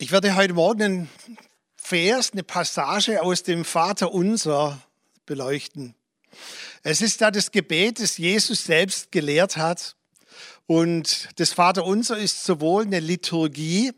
[0.00, 1.08] Ich werde heute Morgen einen
[1.74, 4.80] Vers, eine Passage aus dem Vater Unser
[5.26, 5.96] beleuchten.
[6.84, 9.96] Es ist da das Gebet, das Jesus selbst gelehrt hat.
[10.68, 13.90] Und das Vater Unser ist sowohl eine Liturgie,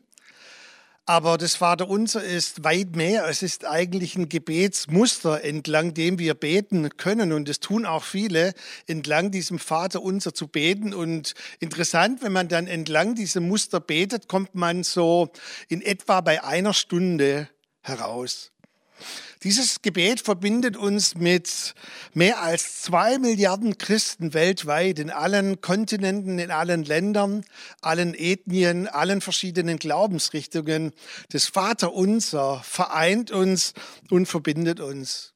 [1.10, 3.26] aber das Vaterunser ist weit mehr.
[3.28, 7.32] Es ist eigentlich ein Gebetsmuster, entlang dem wir beten können.
[7.32, 8.54] Und es tun auch viele,
[8.86, 10.94] entlang diesem Vaterunser zu beten.
[10.94, 15.30] Und interessant, wenn man dann entlang diesem Muster betet, kommt man so
[15.66, 17.48] in etwa bei einer Stunde
[17.80, 18.52] heraus.
[19.42, 21.74] Dieses Gebet verbindet uns mit
[22.12, 27.44] mehr als zwei Milliarden Christen weltweit in allen Kontinenten, in allen Ländern,
[27.80, 30.92] allen Ethnien, allen verschiedenen Glaubensrichtungen.
[31.30, 33.72] Das Vaterunser vereint uns
[34.10, 35.32] und verbindet uns.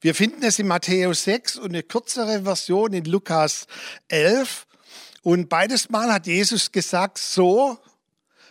[0.00, 3.66] Wir finden es in Matthäus 6 und eine kürzere Version in Lukas
[4.08, 4.66] 11.
[5.22, 7.78] Und beides Mal hat Jesus gesagt, so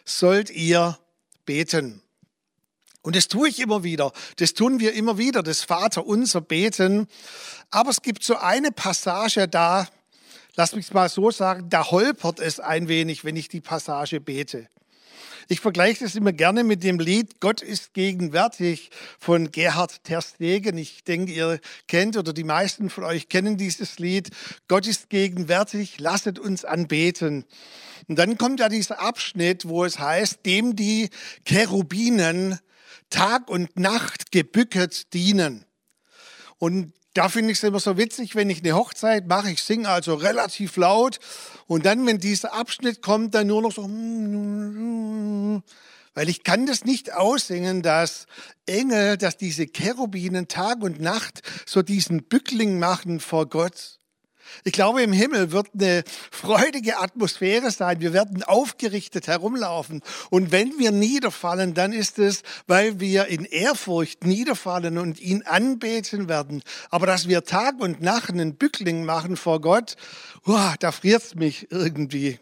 [0.05, 0.97] sollt ihr
[1.45, 2.01] beten.
[3.01, 4.11] Und das tue ich immer wieder.
[4.37, 7.07] Das tun wir immer wieder, das Vater unser Beten.
[7.69, 9.87] Aber es gibt so eine Passage da,
[10.55, 14.67] lass mich mal so sagen, da holpert es ein wenig, wenn ich die Passage bete.
[15.49, 20.77] Ich vergleiche das immer gerne mit dem Lied Gott ist gegenwärtig von Gerhard Terstegen.
[20.77, 24.29] Ich denke, ihr kennt oder die meisten von euch kennen dieses Lied.
[24.67, 27.45] Gott ist gegenwärtig, lasset uns anbeten.
[28.09, 31.09] Und dann kommt ja dieser Abschnitt, wo es heißt, dem die
[31.45, 32.59] Cherubinen
[33.09, 35.65] Tag und Nacht gebücket dienen.
[36.57, 39.89] Und da finde ich es immer so witzig, wenn ich eine Hochzeit mache, ich singe
[39.89, 41.19] also relativ laut
[41.65, 43.83] und dann, wenn dieser Abschnitt kommt, dann nur noch so,
[46.13, 48.27] weil ich kann das nicht aussingen, dass
[48.67, 53.99] Engel, dass diese Cherubinen Tag und Nacht so diesen Bückling machen vor Gott.
[54.63, 58.01] Ich glaube, im Himmel wird eine freudige Atmosphäre sein.
[58.01, 60.01] Wir werden aufgerichtet herumlaufen.
[60.29, 66.29] Und wenn wir niederfallen, dann ist es, weil wir in Ehrfurcht niederfallen und ihn anbeten
[66.29, 66.63] werden.
[66.89, 69.95] Aber dass wir Tag und Nacht einen Bückling machen vor Gott,
[70.45, 72.39] oh, da friert's mich irgendwie.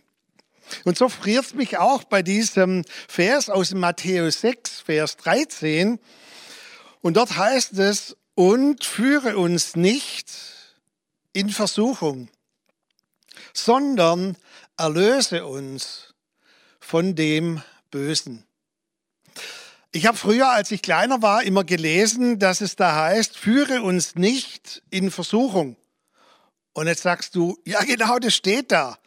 [0.84, 6.00] Und so friert's mich auch bei diesem Vers aus Matthäus 6, Vers 13.
[7.02, 10.55] Und dort heißt es, und führe uns nicht
[11.36, 12.30] in Versuchung,
[13.54, 14.38] sondern
[14.78, 16.14] erlöse uns
[16.80, 18.46] von dem Bösen.
[19.92, 24.16] Ich habe früher, als ich kleiner war, immer gelesen, dass es da heißt, führe uns
[24.16, 25.76] nicht in Versuchung.
[26.74, 28.98] Und jetzt sagst du, ja genau, das steht da.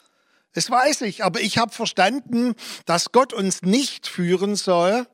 [0.53, 5.06] Das weiß ich, aber ich habe verstanden, dass Gott uns nicht führen soll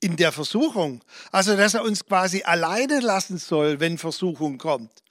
[0.00, 1.02] in der Versuchung.
[1.30, 5.02] Also, dass er uns quasi alleine lassen soll, wenn Versuchung kommt.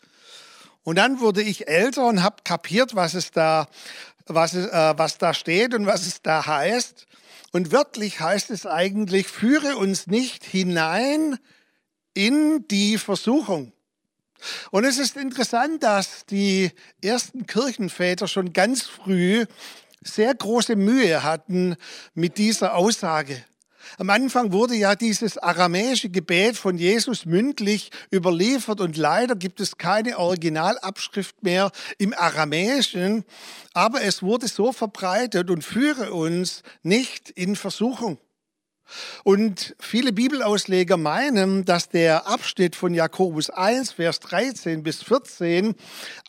[0.84, 3.68] Und dann wurde ich älter und habe kapiert, was es da,
[4.26, 7.08] was, es, äh, was da steht und was es da heißt.
[7.52, 11.38] Und wörtlich heißt es eigentlich, führe uns nicht hinein
[12.14, 13.74] in die Versuchung.
[14.72, 16.72] Und es ist interessant, dass die
[17.04, 19.46] ersten Kirchenväter schon ganz früh
[20.04, 21.76] sehr große Mühe hatten
[22.16, 23.44] mit dieser Aussage.
[23.98, 29.78] Am Anfang wurde ja dieses aramäische Gebet von Jesus mündlich überliefert und leider gibt es
[29.78, 33.26] keine Originalabschrift mehr im Aramäischen,
[33.74, 38.18] aber es wurde so verbreitet und führe uns nicht in Versuchung.
[39.24, 45.76] Und viele Bibelausleger meinen, dass der Abschnitt von Jakobus 1, Vers 13 bis 14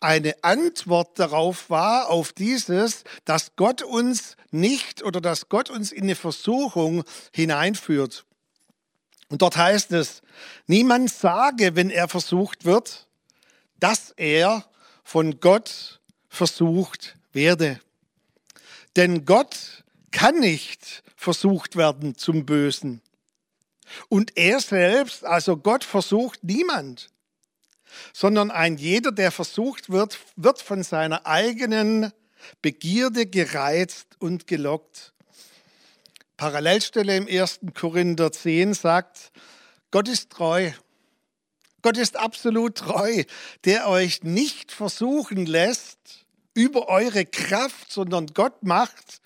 [0.01, 6.03] eine Antwort darauf war, auf dieses, dass Gott uns nicht oder dass Gott uns in
[6.03, 8.25] eine Versuchung hineinführt.
[9.29, 10.21] Und dort heißt es,
[10.67, 13.07] niemand sage, wenn er versucht wird,
[13.79, 14.65] dass er
[15.03, 15.99] von Gott
[16.29, 17.79] versucht werde.
[18.95, 19.82] Denn Gott
[20.13, 23.01] kann nicht versucht werden zum Bösen.
[24.07, 27.09] Und er selbst, also Gott versucht niemand,
[28.13, 32.13] sondern ein jeder, der versucht wird, wird von seiner eigenen
[32.61, 35.13] Begierde gereizt und gelockt.
[36.37, 37.59] Parallelstelle im 1.
[37.73, 39.31] Korinther 10 sagt,
[39.91, 40.71] Gott ist treu.
[41.81, 43.23] Gott ist absolut treu,
[43.65, 49.21] der euch nicht versuchen lässt über eure Kraft, sondern Gott macht,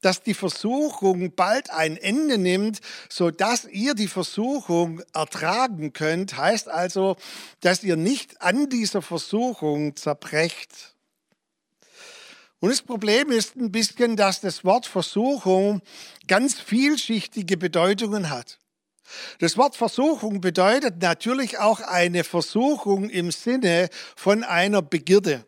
[0.00, 6.68] dass die Versuchung bald ein Ende nimmt, so dass ihr die Versuchung ertragen könnt, heißt
[6.68, 7.16] also,
[7.60, 10.94] dass ihr nicht an dieser Versuchung zerbrecht.
[12.60, 15.80] Und das Problem ist ein bisschen, dass das Wort Versuchung
[16.26, 18.58] ganz vielschichtige Bedeutungen hat.
[19.38, 25.44] Das Wort Versuchung bedeutet natürlich auch eine Versuchung im Sinne von einer Begierde.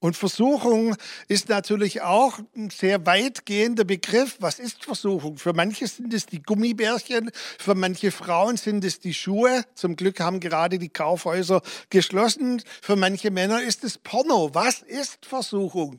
[0.00, 0.94] Und Versuchung
[1.26, 4.36] ist natürlich auch ein sehr weitgehender Begriff.
[4.38, 5.38] Was ist Versuchung?
[5.38, 9.64] Für manche sind es die Gummibärchen, für manche Frauen sind es die Schuhe.
[9.74, 12.62] Zum Glück haben gerade die Kaufhäuser geschlossen.
[12.80, 14.54] Für manche Männer ist es Porno.
[14.54, 15.98] Was ist Versuchung?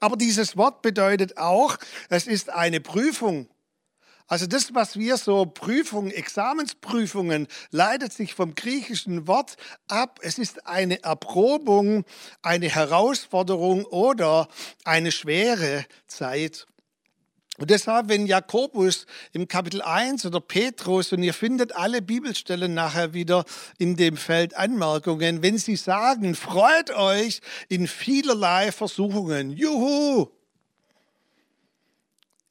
[0.00, 1.78] Aber dieses Wort bedeutet auch,
[2.10, 3.48] es ist eine Prüfung.
[4.30, 9.56] Also das, was wir so Prüfungen, Examensprüfungen, leitet sich vom griechischen Wort
[9.88, 10.20] ab.
[10.22, 12.04] Es ist eine Erprobung,
[12.40, 14.46] eine Herausforderung oder
[14.84, 16.68] eine schwere Zeit.
[17.58, 23.12] Und deshalb, wenn Jakobus im Kapitel 1 oder Petrus, und ihr findet alle Bibelstellen nachher
[23.12, 23.44] wieder
[23.78, 30.28] in dem Feld Anmerkungen, wenn sie sagen, freut euch in vielerlei Versuchungen, juhu,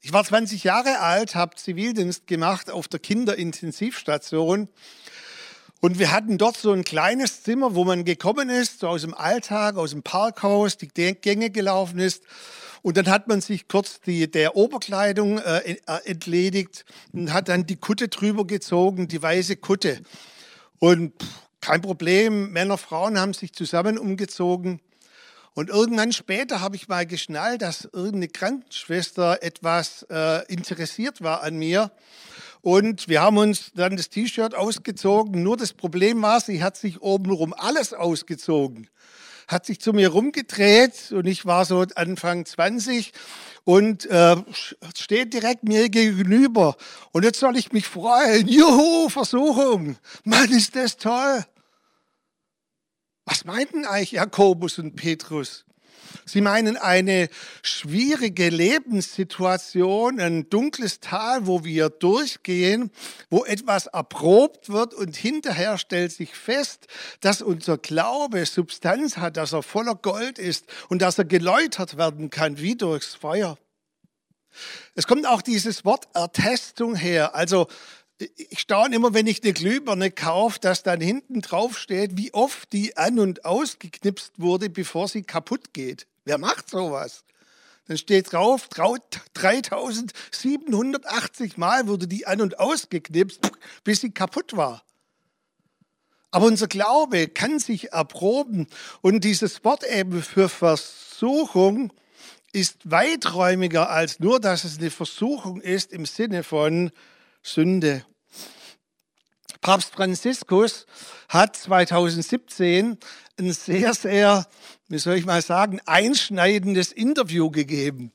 [0.02, 4.68] ich war 20 Jahre alt, habe Zivildienst gemacht auf der Kinderintensivstation.
[5.80, 9.14] Und wir hatten dort so ein kleines Zimmer, wo man gekommen ist, so aus dem
[9.14, 12.22] Alltag, aus dem Parkhaus, die Gänge gelaufen ist.
[12.82, 17.66] Und dann hat man sich kurz die, der Oberkleidung äh, äh entledigt und hat dann
[17.66, 20.00] die Kutte drüber gezogen, die weiße Kutte.
[20.78, 21.28] Und pff,
[21.60, 24.80] kein Problem, Männer, Frauen haben sich zusammen umgezogen.
[25.54, 31.56] Und irgendwann später habe ich mal geschnallt, dass irgendeine Krankenschwester etwas äh, interessiert war an
[31.56, 31.90] mir.
[32.62, 35.42] Und wir haben uns dann das T-Shirt ausgezogen.
[35.42, 38.88] Nur das Problem war, sie hat sich obenrum alles ausgezogen.
[39.48, 43.12] Hat sich zu mir rumgedreht und ich war so Anfang 20
[43.64, 44.36] und äh,
[44.96, 46.76] steht direkt mir gegenüber.
[47.12, 48.46] Und jetzt soll ich mich freuen.
[48.46, 49.96] Juhu, Versuchung.
[50.24, 51.44] Mann, ist das toll.
[53.30, 55.64] Was meinten eigentlich Jakobus und Petrus?
[56.24, 57.28] Sie meinen eine
[57.62, 62.90] schwierige Lebenssituation, ein dunkles Tal, wo wir durchgehen,
[63.30, 66.88] wo etwas erprobt wird und hinterher stellt sich fest,
[67.20, 72.30] dass unser Glaube Substanz hat, dass er voller Gold ist und dass er geläutert werden
[72.30, 73.56] kann wie durchs Feuer.
[74.96, 77.68] Es kommt auch dieses Wort Ertestung her, also
[78.36, 82.70] ich staune immer, wenn ich eine Glühbirne kaufe, dass dann hinten drauf steht, wie oft
[82.72, 86.06] die an- und ausgeknipst wurde, bevor sie kaputt geht.
[86.24, 87.24] Wer macht sowas?
[87.86, 93.40] Dann steht drauf, 3780 Mal wurde die an- und ausgeknipst,
[93.84, 94.84] bis sie kaputt war.
[96.30, 98.68] Aber unser Glaube kann sich erproben
[99.00, 101.92] und dieses Wort eben für Versuchung
[102.52, 106.92] ist weiträumiger als nur, dass es eine Versuchung ist im Sinne von
[107.42, 108.04] Sünde.
[109.60, 110.86] Papst Franziskus
[111.28, 112.98] hat 2017
[113.38, 114.46] ein sehr, sehr,
[114.88, 118.12] wie soll ich mal sagen, einschneidendes Interview gegeben.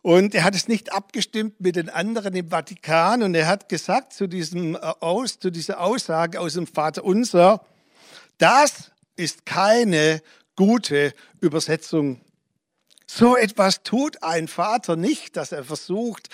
[0.00, 4.12] Und er hat es nicht abgestimmt mit den anderen im Vatikan und er hat gesagt
[4.12, 7.64] zu, diesem, äh, aus, zu dieser Aussage aus dem Vater Unser,
[8.38, 10.22] das ist keine
[10.56, 12.20] gute Übersetzung.
[13.06, 16.28] So etwas tut ein Vater nicht, dass er versucht,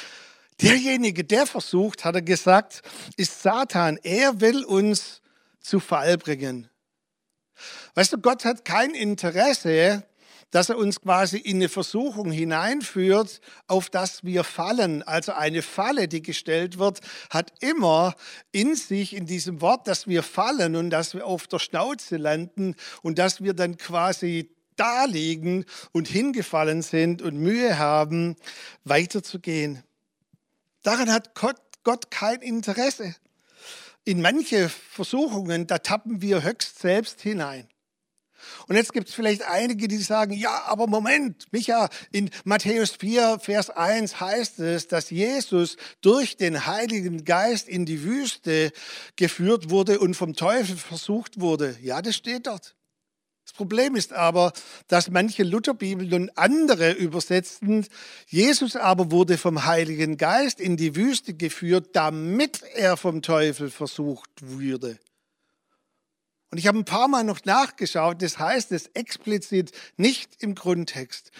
[0.60, 2.82] Derjenige, der versucht, hat er gesagt,
[3.16, 3.98] ist Satan.
[4.02, 5.20] Er will uns
[5.60, 6.68] zu Fall bringen.
[7.94, 10.04] Weißt du, Gott hat kein Interesse,
[10.50, 15.02] dass er uns quasi in eine Versuchung hineinführt, auf das wir fallen.
[15.02, 18.14] Also eine Falle, die gestellt wird, hat immer
[18.52, 22.76] in sich, in diesem Wort, dass wir fallen und dass wir auf der Schnauze landen
[23.02, 28.36] und dass wir dann quasi da liegen und hingefallen sind und Mühe haben,
[28.84, 29.82] weiterzugehen.
[30.84, 33.16] Daran hat Gott, Gott kein Interesse.
[34.04, 37.66] In manche Versuchungen, da tappen wir höchst selbst hinein.
[38.68, 43.38] Und jetzt gibt es vielleicht einige, die sagen, ja, aber Moment, Micha, in Matthäus 4,
[43.40, 48.70] Vers 1 heißt es, dass Jesus durch den Heiligen Geist in die Wüste
[49.16, 51.78] geführt wurde und vom Teufel versucht wurde.
[51.80, 52.76] Ja, das steht dort.
[53.52, 54.52] Problem ist aber,
[54.88, 57.86] dass manche Lutherbibeln und andere übersetzen,
[58.26, 64.30] Jesus aber wurde vom Heiligen Geist in die Wüste geführt, damit er vom Teufel versucht
[64.40, 64.98] würde.
[66.50, 71.30] Und ich habe ein paar Mal noch nachgeschaut, das heißt es explizit nicht im Grundtext.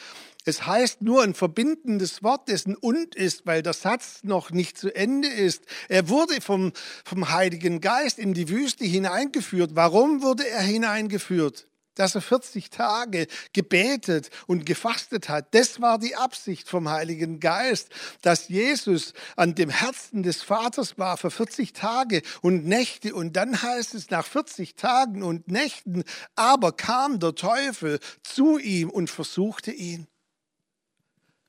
[0.45, 4.95] Es heißt nur ein verbindendes Wort, dessen und ist, weil der Satz noch nicht zu
[4.95, 5.65] Ende ist.
[5.89, 6.73] Er wurde vom,
[7.05, 9.71] vom Heiligen Geist in die Wüste hineingeführt.
[9.75, 11.67] Warum wurde er hineingeführt?
[11.95, 15.55] Dass er 40 Tage gebetet und gefastet hat.
[15.55, 17.91] Das war die Absicht vom Heiligen Geist,
[18.23, 23.15] dass Jesus an dem Herzen des Vaters war für 40 Tage und Nächte.
[23.15, 28.91] Und dann heißt es nach 40 Tagen und Nächten, aber kam der Teufel zu ihm
[28.91, 30.07] und versuchte ihn.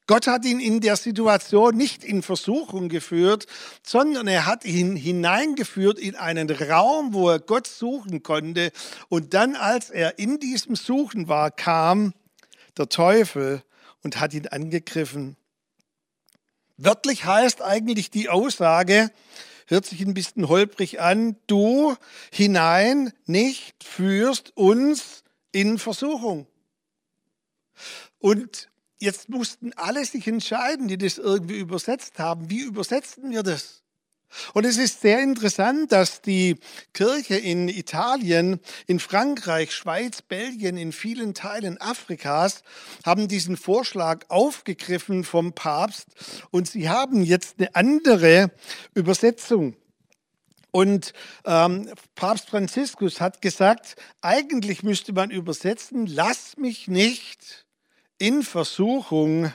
[0.07, 3.47] Gott hat ihn in der Situation nicht in Versuchung geführt,
[3.83, 8.71] sondern er hat ihn hineingeführt in einen Raum, wo er Gott suchen konnte.
[9.09, 12.13] Und dann, als er in diesem Suchen war, kam
[12.77, 13.63] der Teufel
[14.03, 15.37] und hat ihn angegriffen.
[16.77, 19.09] Wörtlich heißt eigentlich die Aussage,
[19.65, 21.95] hört sich ein bisschen holprig an, du
[22.31, 26.45] hinein nicht führst uns in Versuchung.
[28.19, 28.69] Und
[29.05, 32.49] jetzt mussten alle sich entscheiden, die das irgendwie übersetzt haben.
[32.49, 33.83] Wie übersetzen wir das?
[34.53, 36.57] Und es ist sehr interessant, dass die
[36.93, 42.63] Kirche in Italien, in Frankreich, Schweiz, Belgien, in vielen Teilen Afrikas
[43.05, 46.07] haben diesen Vorschlag aufgegriffen vom Papst
[46.51, 48.51] und sie haben jetzt eine andere
[48.93, 49.77] Übersetzung.
[50.71, 51.13] Und
[51.45, 57.64] ähm, Papst Franziskus hat gesagt, eigentlich müsste man übersetzen, lass mich nicht
[58.17, 59.51] in Versuchung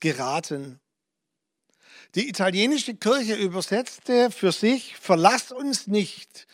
[0.00, 0.80] geraten.
[2.14, 6.46] Die italienische Kirche übersetzte für sich, verlass uns nicht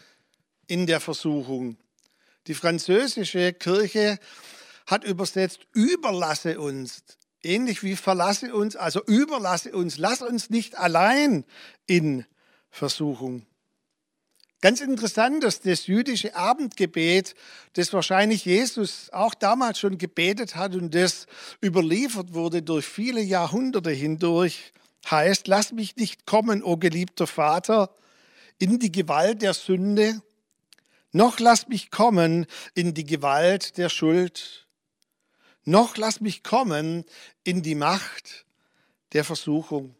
[0.67, 1.77] in der Versuchung.
[2.47, 4.19] Die französische Kirche
[4.87, 7.03] hat übersetzt, überlasse uns,
[7.43, 11.45] ähnlich wie verlasse uns, also überlasse uns, lass uns nicht allein
[11.87, 12.27] in
[12.71, 13.47] Versuchung.
[14.65, 17.35] Ganz interessant, dass das jüdische Abendgebet,
[17.75, 21.27] das wahrscheinlich Jesus auch damals schon gebetet hat und das
[21.63, 24.73] überliefert wurde durch viele Jahrhunderte hindurch,
[25.11, 27.95] heißt, lass mich nicht kommen, o geliebter Vater,
[28.59, 30.23] in die Gewalt der Sünde,
[31.13, 34.67] noch lass mich kommen in die Gewalt der Schuld,
[35.67, 37.05] noch lass mich kommen
[37.43, 38.47] in die Macht
[39.13, 39.95] der Versuchung.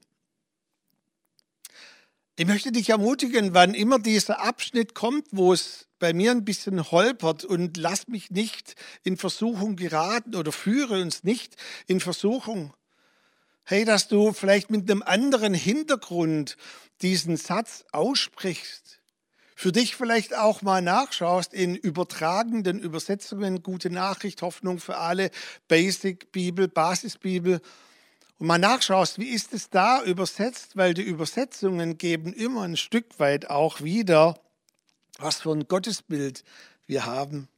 [2.37, 6.91] Ich möchte dich ermutigen, wann immer dieser Abschnitt kommt, wo es bei mir ein bisschen
[6.91, 8.75] holpert und lass mich nicht
[9.05, 11.55] in Versuchung geraten oder führe uns nicht
[11.87, 12.75] in Versuchung.
[13.63, 16.57] Hey, dass du vielleicht mit einem anderen Hintergrund
[17.03, 19.01] diesen Satz aussprichst.
[19.55, 25.31] Für dich vielleicht auch mal nachschaust in übertragenden Übersetzungen, gute Nachricht, Hoffnung für alle,
[25.69, 27.61] Basic Bibel, Basisbibel
[28.39, 33.19] und mal nachschaust, wie ist es da übersetzt, weil die Übersetzungen geben immer ein Stück
[33.19, 34.41] weit auch wieder,
[35.19, 36.45] was für ein Gottesbild
[36.87, 37.49] wir haben.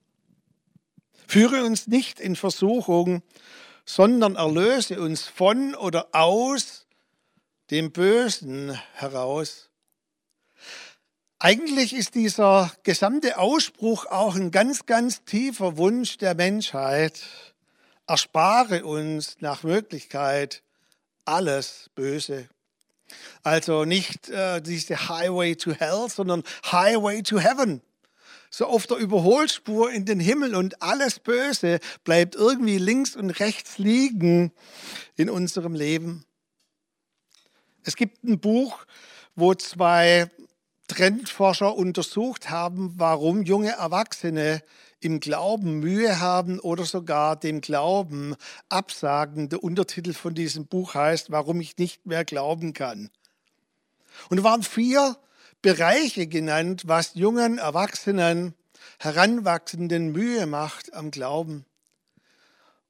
[1.26, 3.22] Führe uns nicht in Versuchung,
[3.84, 6.86] sondern erlöse uns von oder aus
[7.70, 9.70] dem Bösen heraus.
[11.38, 17.22] Eigentlich ist dieser gesamte Ausspruch auch ein ganz, ganz tiefer Wunsch der Menschheit.
[18.06, 20.62] Erspare uns nach Möglichkeit
[21.26, 22.48] alles Böse.
[23.42, 27.80] Also nicht äh, diese Highway to Hell, sondern Highway to Heaven.
[28.50, 33.78] So auf der Überholspur in den Himmel und alles Böse bleibt irgendwie links und rechts
[33.78, 34.52] liegen
[35.16, 36.24] in unserem Leben.
[37.84, 38.84] Es gibt ein Buch,
[39.34, 40.30] wo zwei
[40.88, 44.62] Trendforscher untersucht haben, warum junge Erwachsene
[45.00, 48.34] im Glauben Mühe haben oder sogar dem Glauben
[48.68, 49.48] absagen.
[49.48, 53.10] Der Untertitel von diesem Buch heißt, warum ich nicht mehr glauben kann.
[54.30, 55.16] Und waren vier
[55.62, 58.54] Bereiche genannt, was jungen Erwachsenen,
[58.98, 61.64] Heranwachsenden Mühe macht am Glauben.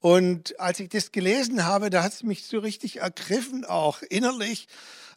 [0.00, 4.68] Und als ich das gelesen habe, da hat es mich so richtig ergriffen, auch innerlich,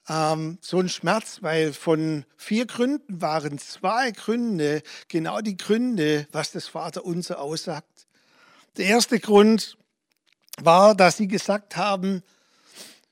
[0.07, 6.51] ähm, so ein Schmerz, weil von vier Gründen waren zwei Gründe genau die Gründe, was
[6.51, 8.07] das Vaterunser aussagt.
[8.77, 9.77] Der erste Grund
[10.61, 12.23] war, dass sie gesagt haben,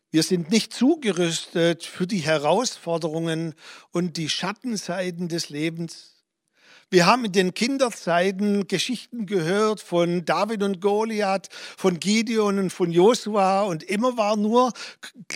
[0.10, 3.54] wir sind nicht zugerüstet für die Herausforderungen
[3.92, 6.17] und die Schattenseiten des Lebens.
[6.90, 12.92] Wir haben in den Kinderzeiten Geschichten gehört von David und Goliath, von Gideon und von
[12.92, 14.72] Josua und immer waren nur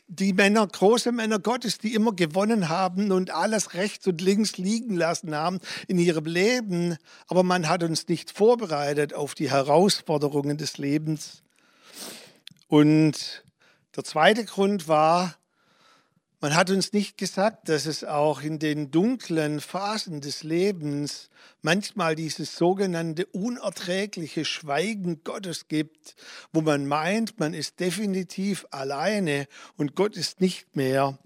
[0.08, 4.96] die Männer, große Männer Gottes, die immer gewonnen haben und alles rechts und links liegen
[4.96, 6.96] lassen haben in ihrem Leben.
[7.28, 11.44] Aber man hat uns nicht vorbereitet auf die Herausforderungen des Lebens.
[12.70, 13.44] Und
[13.98, 15.36] der zweite Grund war,
[16.42, 21.30] man hat uns nicht gesagt, dass es auch in den dunklen Phasen des Lebens
[21.62, 26.16] manchmal dieses sogenannte unerträgliche Schweigen Gottes gibt,
[26.52, 31.20] wo man meint, man ist definitiv alleine und Gott ist nicht mehr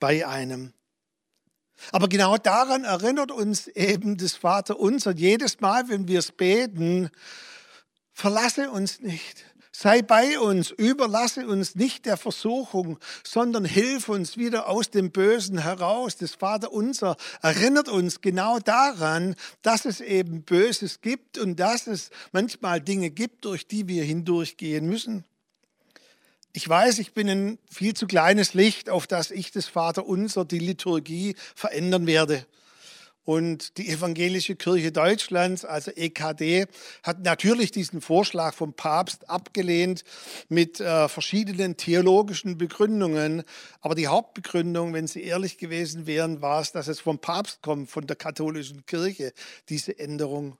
[0.00, 0.72] bei einem.
[1.92, 7.10] Aber genau daran erinnert uns eben das Vaterunser jedes Mal, wenn wir es beten,
[8.14, 9.44] verlasse uns nicht.
[9.78, 15.58] Sei bei uns, überlasse uns nicht der Versuchung, sondern hilf uns wieder aus dem Bösen
[15.58, 16.16] heraus.
[16.16, 22.08] Das Vater unser erinnert uns genau daran, dass es eben Böses gibt und dass es
[22.32, 25.26] manchmal Dinge gibt, durch die wir hindurchgehen müssen.
[26.54, 30.58] Ich weiß, ich bin ein viel zu kleines Licht, auf das ich das Vaterunser, die
[30.58, 32.46] Liturgie verändern werde.
[33.26, 36.66] Und die Evangelische Kirche Deutschlands, also EKD,
[37.02, 40.04] hat natürlich diesen Vorschlag vom Papst abgelehnt
[40.48, 43.42] mit äh, verschiedenen theologischen Begründungen.
[43.80, 47.90] Aber die Hauptbegründung, wenn sie ehrlich gewesen wären, war es, dass es vom Papst kommt,
[47.90, 49.32] von der katholischen Kirche,
[49.68, 50.56] diese Änderung.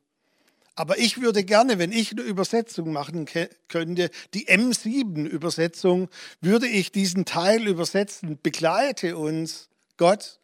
[0.74, 3.26] Aber ich würde gerne, wenn ich eine Übersetzung machen
[3.68, 6.08] könnte, die M7-Übersetzung,
[6.40, 8.40] würde ich diesen Teil übersetzen.
[8.42, 10.40] Begleite uns, Gott,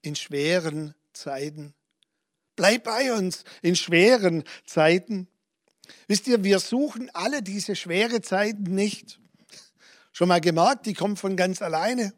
[0.00, 1.74] in schweren Zeiten.
[2.54, 5.28] Bleib bei uns in schweren Zeiten.
[6.08, 9.20] Wisst ihr, wir suchen alle diese schwere Zeiten nicht.
[10.12, 12.12] Schon mal gemerkt, die kommen von ganz alleine.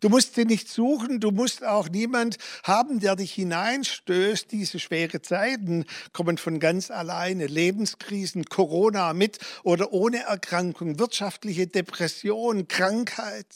[0.00, 4.52] Du musst sie nicht suchen, du musst auch niemand haben, der dich hineinstößt.
[4.52, 7.46] Diese schwere Zeiten kommen von ganz alleine.
[7.46, 13.46] Lebenskrisen, Corona mit oder ohne Erkrankung, wirtschaftliche Depression, Krankheit,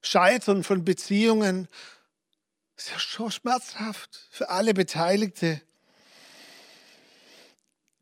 [0.00, 1.68] Scheitern von Beziehungen.
[2.76, 5.60] Das ist ja schon schmerzhaft für alle Beteiligte.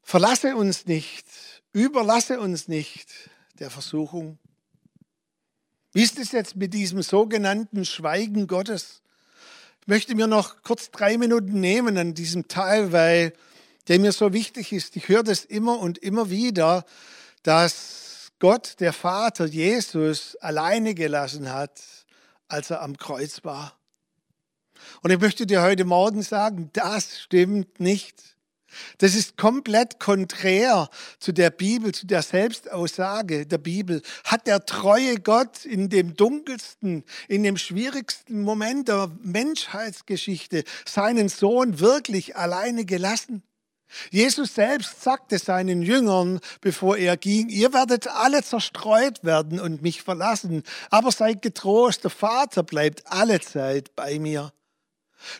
[0.02, 1.26] Verlasse uns nicht,
[1.72, 3.08] überlasse uns nicht
[3.58, 4.38] der Versuchung.
[5.92, 9.02] Wie ist es jetzt mit diesem sogenannten Schweigen Gottes?
[9.82, 13.34] Ich möchte mir noch kurz drei Minuten nehmen an diesem Teil, weil
[13.88, 14.96] der mir so wichtig ist.
[14.96, 16.84] Ich höre das immer und immer wieder,
[17.42, 21.82] dass Gott, der Vater, Jesus alleine gelassen hat,
[22.48, 23.76] als er am Kreuz war.
[25.00, 28.32] Und ich möchte dir heute Morgen sagen, das stimmt nicht.
[28.98, 34.02] Das ist komplett konträr zu der Bibel, zu der Selbstaussage der Bibel.
[34.24, 41.80] Hat der treue Gott in dem dunkelsten, in dem schwierigsten Moment der Menschheitsgeschichte seinen Sohn
[41.80, 43.42] wirklich alleine gelassen?
[44.10, 50.00] Jesus selbst sagte seinen Jüngern, bevor er ging, ihr werdet alle zerstreut werden und mich
[50.00, 54.50] verlassen, aber seid getrost, der Vater bleibt alle Zeit bei mir.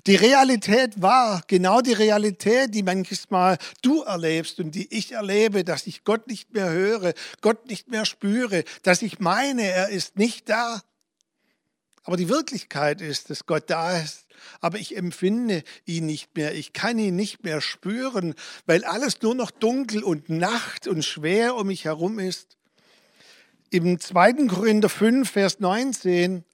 [0.07, 5.87] Die Realität war genau die Realität, die manchmal du erlebst und die ich erlebe, dass
[5.87, 10.49] ich Gott nicht mehr höre, Gott nicht mehr spüre, dass ich meine, er ist nicht
[10.49, 10.83] da.
[12.05, 14.27] Aber die Wirklichkeit ist, dass Gott da ist.
[14.61, 16.55] Aber ich empfinde ihn nicht mehr.
[16.55, 18.35] Ich kann ihn nicht mehr spüren,
[18.67, 22.57] weil alles nur noch dunkel und Nacht und schwer um mich herum ist.
[23.71, 24.49] Im 2.
[24.49, 26.45] Korinther 5, Vers 19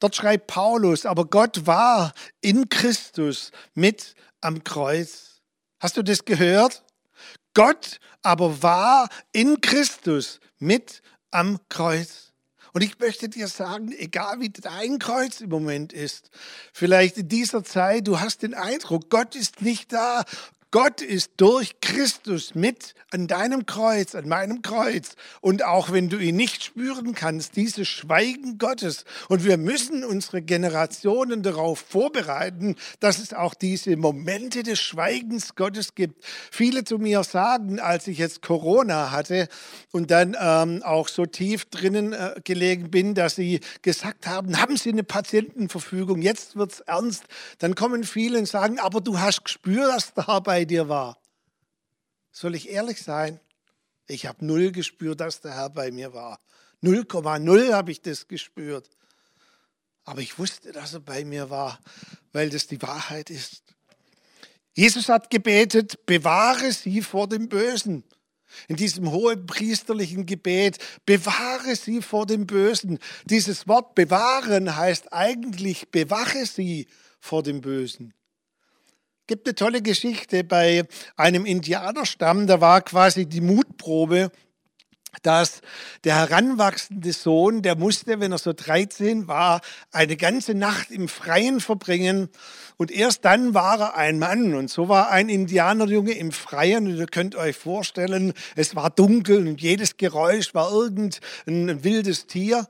[0.00, 5.40] Dort schreibt Paulus, aber Gott war in Christus mit am Kreuz.
[5.78, 6.82] Hast du das gehört?
[7.54, 12.32] Gott aber war in Christus mit am Kreuz.
[12.72, 16.30] Und ich möchte dir sagen, egal wie dein Kreuz im Moment ist,
[16.72, 20.24] vielleicht in dieser Zeit, du hast den Eindruck, Gott ist nicht da.
[20.72, 25.16] Gott ist durch Christus mit an deinem Kreuz, an meinem Kreuz.
[25.40, 29.04] Und auch wenn du ihn nicht spüren kannst, dieses Schweigen Gottes.
[29.28, 35.96] Und wir müssen unsere Generationen darauf vorbereiten, dass es auch diese Momente des Schweigens Gottes
[35.96, 36.24] gibt.
[36.52, 39.48] Viele zu mir sagen, als ich jetzt Corona hatte
[39.90, 44.76] und dann ähm, auch so tief drinnen äh, gelegen bin, dass sie gesagt haben, haben
[44.76, 47.24] Sie eine Patientenverfügung, jetzt wird's ernst.
[47.58, 51.16] Dann kommen viele und sagen, aber du hast gespürt, dass dabei bei dir war.
[52.32, 53.40] Soll ich ehrlich sein?
[54.06, 56.38] Ich habe null gespürt, dass der Herr bei mir war.
[56.82, 58.90] 0,0 habe ich das gespürt.
[60.04, 61.80] Aber ich wusste, dass er bei mir war,
[62.32, 63.62] weil das die Wahrheit ist.
[64.74, 68.04] Jesus hat gebetet, bewahre sie vor dem Bösen.
[68.68, 72.98] In diesem hohen priesterlichen Gebet, bewahre sie vor dem Bösen.
[73.24, 76.86] Dieses Wort bewahren heißt eigentlich, bewache sie
[77.18, 78.12] vor dem Bösen
[79.30, 80.82] gibt eine tolle Geschichte bei
[81.16, 84.32] einem Indianerstamm, da war quasi die Mutprobe,
[85.22, 85.60] dass
[86.02, 89.60] der heranwachsende Sohn, der musste, wenn er so 13 war,
[89.92, 92.28] eine ganze Nacht im Freien verbringen.
[92.76, 94.56] Und erst dann war er ein Mann.
[94.56, 96.88] Und so war ein Indianerjunge im Freien.
[96.88, 102.66] Und ihr könnt euch vorstellen, es war dunkel und jedes Geräusch war irgendein wildes Tier.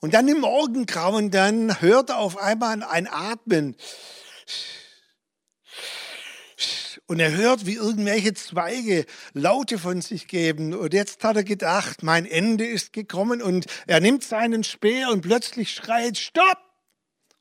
[0.00, 3.76] Und dann im Morgengrauen, dann hört er auf einmal ein Atmen.
[7.06, 10.72] Und er hört, wie irgendwelche Zweige Laute von sich geben.
[10.72, 13.42] Und jetzt hat er gedacht, mein Ende ist gekommen.
[13.42, 16.58] Und er nimmt seinen Speer und plötzlich schreit, Stopp!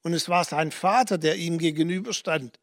[0.04, 2.60] Und es war sein Vater, der ihm gegenüberstand.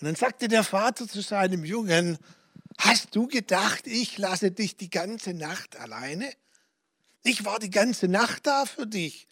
[0.00, 2.18] Und dann sagte der Vater zu seinem Jungen,
[2.78, 6.30] hast du gedacht, ich lasse dich die ganze Nacht alleine?
[7.22, 9.28] Ich war die ganze Nacht da für dich.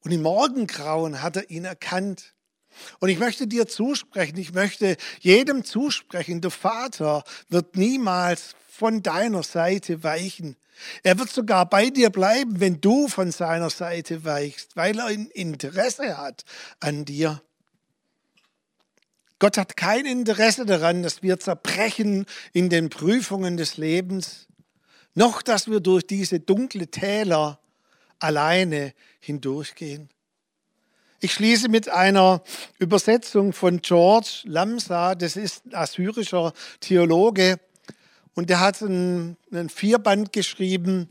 [0.00, 2.33] Und im Morgengrauen hat er ihn erkannt.
[3.00, 9.42] Und ich möchte dir zusprechen, ich möchte jedem zusprechen, der Vater wird niemals von deiner
[9.42, 10.56] Seite weichen.
[11.02, 15.26] Er wird sogar bei dir bleiben, wenn du von seiner Seite weichst, weil er ein
[15.26, 16.44] Interesse hat
[16.80, 17.40] an dir.
[19.38, 24.46] Gott hat kein Interesse daran, dass wir zerbrechen in den Prüfungen des Lebens,
[25.14, 27.60] noch dass wir durch diese dunkle Täler
[28.18, 30.08] alleine hindurchgehen.
[31.24, 32.42] Ich schließe mit einer
[32.78, 37.58] Übersetzung von George Lamsa, das ist ein assyrischer Theologe,
[38.34, 41.08] und der hat einen, einen Vierband geschrieben,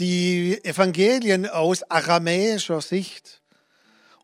[0.00, 3.40] die Evangelien aus aramäischer Sicht.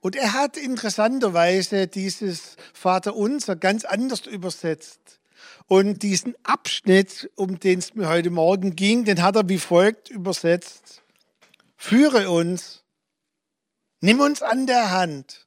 [0.01, 5.21] Und er hat interessanterweise dieses Vaterunser ganz anders übersetzt.
[5.69, 10.11] Und diesen Abschnitt, um den es mir heute Morgen ging, den hat er wie folgt
[10.11, 11.05] übersetzt.
[11.77, 12.84] Führe uns,
[14.01, 15.47] nimm uns an der Hand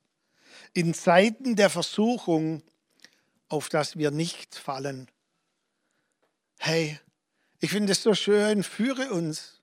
[0.74, 2.64] in Zeiten der Versuchung,
[3.50, 5.08] auf dass wir nicht fallen.
[6.60, 7.00] Hey,
[7.60, 9.62] ich finde es so schön, führe uns,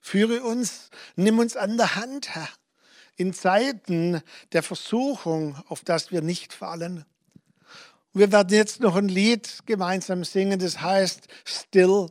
[0.00, 2.48] führe uns, nimm uns an der Hand, Herr
[3.20, 7.04] in Zeiten der Versuchung, auf das wir nicht fallen.
[8.14, 12.08] Wir werden jetzt noch ein Lied gemeinsam singen, das heißt Still.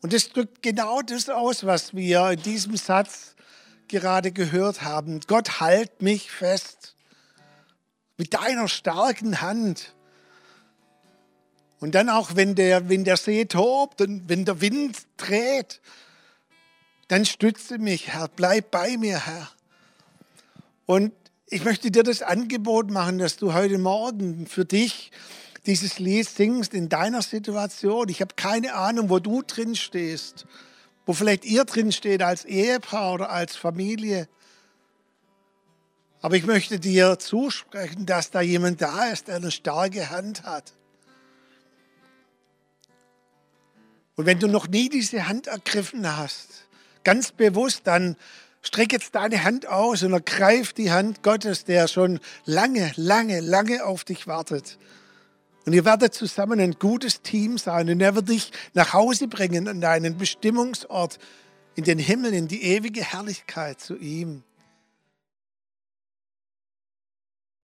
[0.00, 3.33] Und das drückt genau das aus, was wir in diesem Satz
[3.94, 5.20] gerade gehört haben.
[5.28, 6.96] Gott, halt mich fest
[8.16, 9.94] mit deiner starken Hand.
[11.78, 15.80] Und dann auch, wenn der, wenn der See tobt und wenn der Wind dreht,
[17.06, 19.48] dann stütze mich, Herr, bleib bei mir, Herr.
[20.86, 21.12] Und
[21.46, 25.12] ich möchte dir das Angebot machen, dass du heute Morgen für dich
[25.66, 28.08] dieses Lied singst in deiner Situation.
[28.08, 30.46] Ich habe keine Ahnung, wo du drin stehst,
[31.06, 34.28] wo vielleicht ihr drin steht als Ehepaar oder als Familie.
[36.22, 40.72] Aber ich möchte dir zusprechen, dass da jemand da ist, der eine starke Hand hat.
[44.16, 46.66] Und wenn du noch nie diese Hand ergriffen hast,
[47.02, 48.16] ganz bewusst, dann
[48.62, 53.84] streck jetzt deine Hand aus und ergreif die Hand Gottes, der schon lange, lange, lange
[53.84, 54.78] auf dich wartet.
[55.66, 59.66] Und ihr werdet zusammen ein gutes Team sein und er wird dich nach Hause bringen
[59.68, 61.18] an deinen Bestimmungsort,
[61.74, 64.42] in den Himmel, in die ewige Herrlichkeit zu ihm.